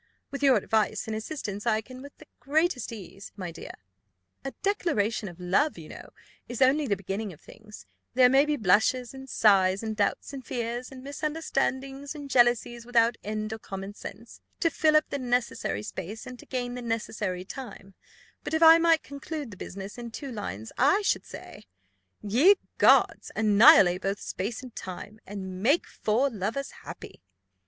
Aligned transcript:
With 0.31 0.41
your 0.41 0.55
advice 0.57 1.05
and 1.05 1.15
assistance, 1.15 1.67
I 1.67 1.81
can 1.81 2.01
with 2.01 2.17
the 2.17 2.25
greatest 2.39 2.91
ease, 2.91 3.31
my 3.35 3.51
dear. 3.51 3.73
A 4.43 4.49
declaration 4.63 5.29
of 5.29 5.39
love, 5.39 5.77
you 5.77 5.89
know, 5.89 6.09
is 6.47 6.59
only 6.59 6.87
the 6.87 6.95
beginning 6.97 7.31
of 7.33 7.39
things; 7.39 7.85
there 8.15 8.27
may 8.27 8.43
be 8.47 8.55
blushes, 8.55 9.13
and 9.13 9.29
sighs, 9.29 9.83
and 9.83 9.95
doubts, 9.95 10.33
and 10.33 10.43
fears, 10.43 10.91
and 10.91 11.03
misunderstandings, 11.03 12.15
and 12.15 12.31
jealousies 12.31 12.83
without 12.83 13.15
end 13.23 13.53
or 13.53 13.59
common 13.59 13.93
sense, 13.93 14.41
to 14.59 14.71
fill 14.71 14.95
up 14.97 15.07
the 15.11 15.19
necessary 15.19 15.83
space, 15.83 16.25
and 16.25 16.39
to 16.39 16.47
gain 16.47 16.73
the 16.73 16.81
necessary 16.81 17.45
time; 17.45 17.93
but 18.43 18.55
if 18.55 18.63
I 18.63 18.79
might 18.79 19.03
conclude 19.03 19.51
the 19.51 19.55
business 19.55 19.99
in 19.99 20.09
two 20.09 20.31
lines, 20.31 20.71
I 20.79 21.03
should 21.03 21.27
say, 21.27 21.65
'Ye 22.23 22.55
gods, 22.79 23.29
annihilate 23.35 24.01
both 24.01 24.19
space 24.19 24.63
and 24.63 24.75
time, 24.75 25.19
And 25.27 25.61
make 25.61 25.85
four 25.85 26.31
lovers 26.31 26.71
happy. 26.83 27.21